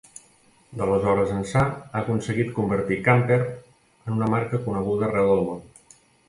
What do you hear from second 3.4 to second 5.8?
en una marca coneguda arreu del món.